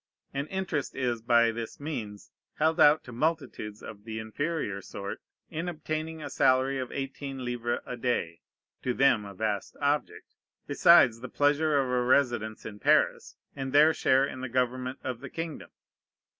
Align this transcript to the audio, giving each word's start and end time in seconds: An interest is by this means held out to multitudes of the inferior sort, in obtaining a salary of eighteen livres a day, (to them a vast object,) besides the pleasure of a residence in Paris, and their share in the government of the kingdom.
An 0.33 0.47
interest 0.47 0.95
is 0.95 1.21
by 1.21 1.51
this 1.51 1.79
means 1.79 2.31
held 2.55 2.79
out 2.79 3.03
to 3.03 3.11
multitudes 3.11 3.83
of 3.83 4.03
the 4.03 4.17
inferior 4.17 4.81
sort, 4.81 5.21
in 5.51 5.69
obtaining 5.69 6.23
a 6.23 6.29
salary 6.31 6.79
of 6.79 6.91
eighteen 6.91 7.45
livres 7.45 7.81
a 7.85 7.95
day, 7.97 8.41
(to 8.81 8.95
them 8.95 9.25
a 9.25 9.35
vast 9.35 9.77
object,) 9.79 10.33
besides 10.65 11.19
the 11.19 11.29
pleasure 11.29 11.77
of 11.77 11.87
a 11.87 12.01
residence 12.03 12.65
in 12.65 12.79
Paris, 12.79 13.35
and 13.55 13.73
their 13.73 13.93
share 13.93 14.25
in 14.25 14.41
the 14.41 14.49
government 14.49 14.97
of 15.03 15.19
the 15.19 15.29
kingdom. 15.29 15.69